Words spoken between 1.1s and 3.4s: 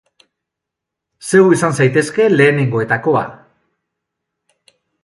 Zeu izan zaitezke lehenengoetakoa.